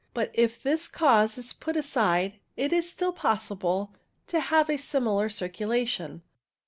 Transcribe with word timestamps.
But 0.15 0.31
if 0.33 0.63
this 0.63 0.87
cause 0.87 1.37
is 1.37 1.53
put 1.53 1.77
aside 1.77 2.39
it 2.57 2.73
is 2.73 2.89
still 2.89 3.11
possible 3.13 3.93
to 4.25 4.39
have 4.39 4.67
a 4.67 4.75
similar 4.75 5.29
circulation. 5.29 6.23